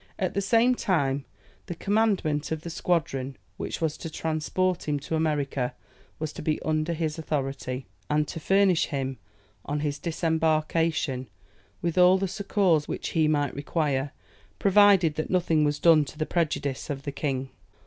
At 0.17 0.33
the 0.33 0.41
same 0.41 0.73
time 0.73 1.25
the 1.67 1.75
commandant 1.75 2.51
of 2.51 2.61
the 2.61 2.71
squadron 2.71 3.37
which 3.57 3.79
was 3.79 3.97
to 3.97 4.09
transport 4.09 4.87
him 4.87 4.99
to 5.01 5.15
America, 5.15 5.75
was 6.17 6.33
to 6.33 6.41
be 6.41 6.59
under 6.63 6.93
his 6.93 7.19
authority, 7.19 7.85
and 8.09 8.27
to 8.27 8.39
furnish 8.39 8.85
him 8.87 9.19
on 9.63 9.81
his 9.81 9.99
disembarkation 9.99 11.29
with 11.83 11.99
all 11.99 12.17
the 12.17 12.27
succours 12.27 12.87
which 12.87 13.09
he 13.09 13.27
might 13.27 13.53
require, 13.53 14.11
provided 14.57 15.17
that 15.17 15.29
nothing 15.29 15.63
was 15.63 15.77
done 15.77 16.03
to 16.05 16.17
the 16.17 16.25
prejudice 16.25 16.89
of 16.89 17.03
the 17.03 17.11
king. 17.11 17.51